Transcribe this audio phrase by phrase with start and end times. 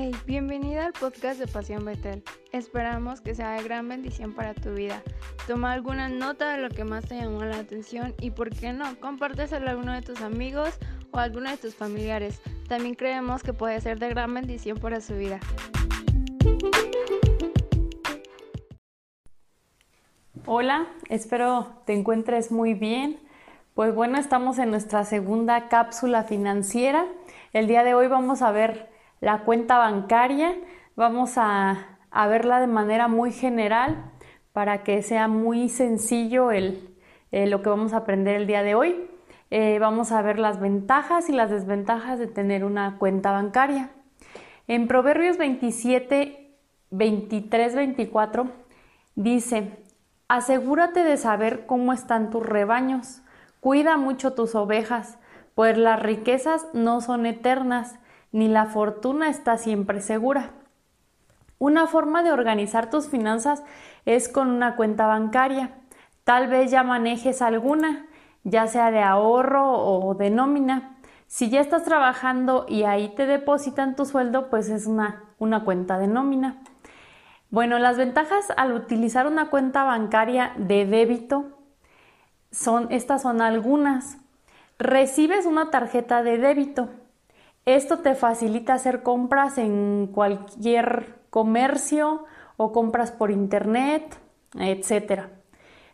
[0.00, 2.22] Hey, bienvenida al podcast de Pasión Betel.
[2.52, 5.02] Esperamos que sea de gran bendición para tu vida.
[5.48, 8.84] Toma alguna nota de lo que más te llamó la atención y, por qué no,
[9.00, 10.78] compárteselo a alguno de tus amigos
[11.10, 12.40] o a alguno de tus familiares.
[12.68, 15.40] También creemos que puede ser de gran bendición para su vida.
[20.46, 23.18] Hola, espero te encuentres muy bien.
[23.74, 27.04] Pues bueno, estamos en nuestra segunda cápsula financiera.
[27.52, 30.54] El día de hoy vamos a ver la cuenta bancaria.
[30.96, 34.10] Vamos a, verla de manera muy general
[34.52, 36.96] para que sea muy sencillo el,
[37.30, 39.08] eh, lo que vamos a aprender el día de hoy.
[39.50, 43.90] Eh, vamos a ver las ventajas y las desventajas de tener una cuenta bancaria.
[44.66, 46.54] En Proverbios 27,
[46.90, 48.50] 23, 24
[49.14, 49.78] dice,
[50.28, 53.22] asegúrate de saber cómo están tus rebaños,
[53.60, 55.18] cuida mucho tus ovejas,
[55.54, 57.98] pues las riquezas no son eternas
[58.32, 60.50] ni la fortuna está siempre segura.
[61.58, 63.64] Una forma de organizar tus finanzas
[64.04, 65.72] es con una cuenta bancaria.
[66.24, 68.06] Tal vez ya manejes alguna,
[68.44, 70.96] ya sea de ahorro o de nómina.
[71.26, 75.98] Si ya estás trabajando y ahí te depositan tu sueldo, pues es una, una cuenta
[75.98, 76.62] de nómina.
[77.50, 81.58] Bueno, las ventajas al utilizar una cuenta bancaria de débito
[82.50, 84.18] son, estas son algunas.
[84.78, 86.90] Recibes una tarjeta de débito.
[87.68, 92.24] Esto te facilita hacer compras en cualquier comercio
[92.56, 94.18] o compras por internet,
[94.58, 95.24] etc.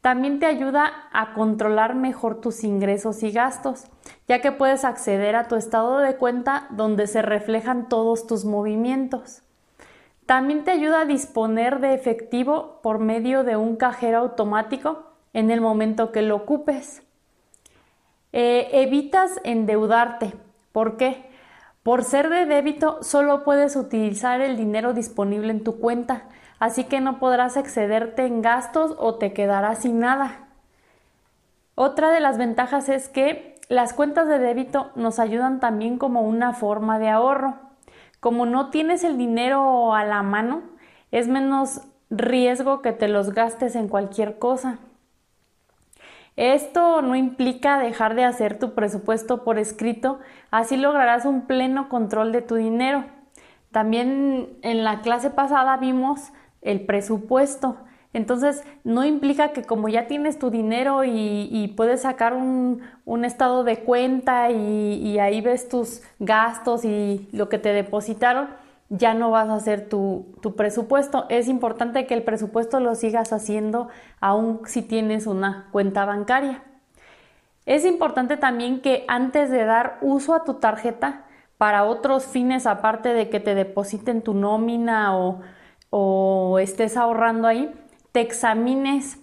[0.00, 3.84] También te ayuda a controlar mejor tus ingresos y gastos,
[4.26, 9.42] ya que puedes acceder a tu estado de cuenta donde se reflejan todos tus movimientos.
[10.24, 15.60] También te ayuda a disponer de efectivo por medio de un cajero automático en el
[15.60, 17.02] momento que lo ocupes.
[18.32, 20.32] Eh, evitas endeudarte.
[20.72, 21.28] ¿Por qué?
[21.82, 26.24] Por ser de débito, solo puedes utilizar el dinero disponible en tu cuenta,
[26.58, 30.48] así que no podrás excederte en gastos o te quedarás sin nada.
[31.74, 36.52] Otra de las ventajas es que las cuentas de débito nos ayudan también como una
[36.52, 37.54] forma de ahorro.
[38.20, 40.62] Como no tienes el dinero a la mano,
[41.12, 44.78] es menos riesgo que te los gastes en cualquier cosa.
[46.38, 50.20] Esto no implica dejar de hacer tu presupuesto por escrito,
[50.52, 53.06] así lograrás un pleno control de tu dinero.
[53.72, 56.30] También en la clase pasada vimos
[56.62, 57.78] el presupuesto.
[58.12, 62.82] Entonces, no implica que como ya tienes tu dinero y, puedes sacar un,
[63.24, 68.46] estado de cuenta y ahí ves tus gastos y lo que te depositaron,
[68.90, 71.26] ya no vas a hacer tu, presupuesto.
[71.28, 73.88] Es importante que el presupuesto lo sigas haciendo
[74.20, 76.62] aun si tienes una cuenta bancaria.
[77.66, 81.26] Es importante también que antes de dar uso a tu tarjeta
[81.58, 85.40] para otros fines aparte de que te depositen tu nómina o,
[85.90, 87.70] o estés ahorrando ahí,
[88.12, 89.18] te examines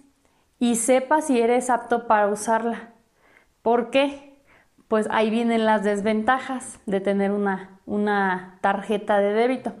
[0.60, 2.92] y sepas si eres apto para usarla.
[3.62, 4.35] ¿Por qué?
[4.88, 9.72] Pues ahí vienen las desventajas de tener una, una tarjeta de débito.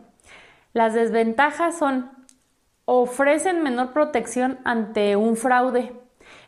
[0.72, 2.10] Las desventajas son
[2.86, 5.92] ofrecen menor protección ante un fraude.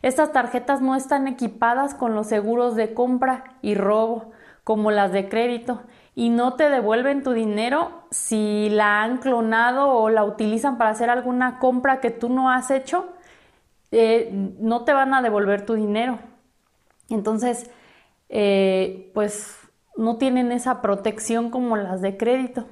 [0.02, 4.30] Estas tarjetas no están equipadas con los seguros de compra y robo
[4.64, 5.82] como las de crédito
[6.14, 11.10] y no te devuelven tu dinero si la han clonado o la utilizan para hacer
[11.10, 13.08] alguna compra que tú no has hecho,
[13.90, 16.18] eh, no te van a devolver tu dinero.
[17.08, 17.70] Entonces,
[18.28, 19.56] eh, pues
[19.96, 22.66] no tienen esa protección como las de crédito.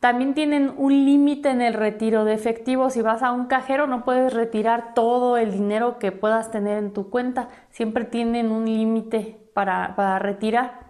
[0.00, 2.90] También tienen un límite en el retiro de efectivo.
[2.90, 6.92] Si vas a un cajero no puedes retirar todo el dinero que puedas tener en
[6.92, 7.48] tu cuenta.
[7.70, 10.86] Siempre tienen un límite para, retirar.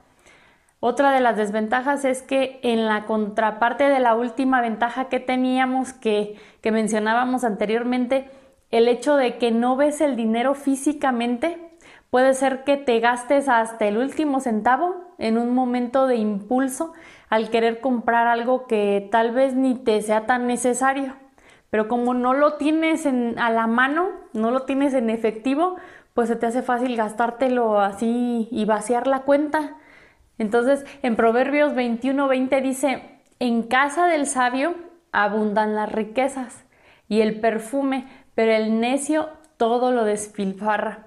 [0.81, 5.93] Otra de las desventajas es que en la contraparte de la última ventaja que teníamos,
[5.93, 8.29] que, que mencionábamos anteriormente,
[8.71, 11.66] el hecho de que no ves el dinero físicamente
[12.17, 16.95] Puede ser que te gastes hasta el último centavo en un momento de impulso
[17.29, 21.15] al querer comprar algo que tal vez ni te sea tan necesario.
[21.69, 25.77] Pero como no lo tienes a la mano, no lo tienes en efectivo,
[26.15, 29.77] pues se te hace fácil gastártelo así y vaciar la cuenta.
[30.39, 34.75] Entonces, en Proverbios 21:20 dice, en casa del sabio
[35.13, 36.65] abundan las riquezas
[37.09, 41.06] y el perfume, pero el necio todo lo despilfarra.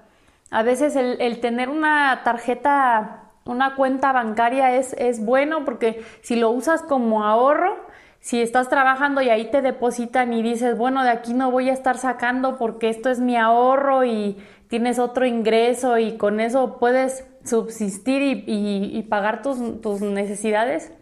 [0.50, 6.50] A veces el, tener una tarjeta, una cuenta bancaria es, es bueno porque si lo
[6.50, 7.76] usas como ahorro,
[8.20, 11.72] si estás trabajando y ahí te depositan y dices, bueno, de aquí no voy a
[11.72, 14.36] estar sacando porque esto es mi ahorro y
[14.68, 20.92] tienes otro ingreso y con eso puedes subsistir y, pagar tus, tus, necesidades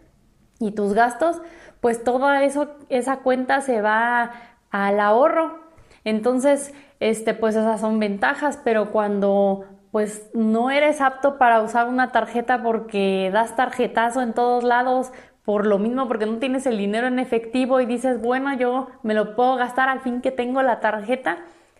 [0.59, 1.41] y tus gastos,
[1.81, 4.31] pues toda eso, esa cuenta se va
[4.71, 5.59] al ahorro.
[6.05, 12.11] Entonces, este, pues esas son ventajas, pero cuando pues no eres apto para usar una
[12.11, 15.11] tarjeta porque das tarjetazo en todos lados
[15.43, 19.15] por lo mismo, porque no tienes el dinero en efectivo y dices, bueno, yo me
[19.15, 21.39] lo puedo gastar al fin que tengo la tarjeta.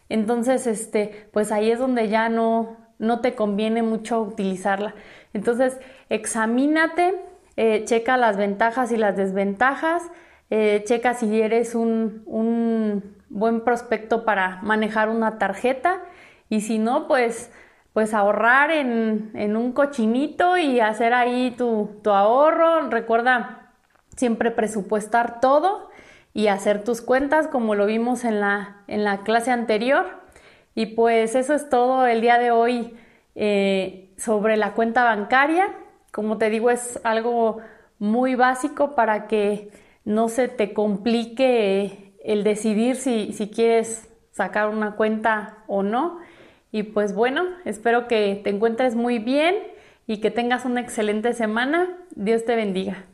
[0.09, 4.95] Entonces, este, pues ahí es donde ya no, no te conviene mucho utilizarla.
[5.33, 5.77] Entonces,
[6.09, 7.21] examínate,
[7.57, 10.01] eh, checa las ventajas y las desventajas,
[10.49, 16.01] eh, checa si eres un, un buen prospecto para manejar una tarjeta
[16.49, 17.51] y si no, pues
[17.93, 22.89] pues ahorrar en, en, un cochinito y hacer ahí tu, tu, ahorro.
[22.89, 23.73] Recuerda
[24.15, 25.89] siempre presupuestar todo
[26.33, 30.05] y hacer tus cuentas como lo vimos en la, en la clase anterior.
[30.75, 32.95] Y pues eso es todo el día de hoy
[33.35, 35.67] eh, sobre la cuenta bancaria.
[36.11, 37.57] Como te digo, es algo
[37.97, 39.71] muy básico para que
[40.05, 46.19] no se te complique el decidir si, si quieres sacar una cuenta o no.
[46.71, 49.55] Y pues bueno, espero que te encuentres muy bien
[50.07, 51.97] y que tengas una excelente semana.
[52.15, 53.08] Dios te bendiga.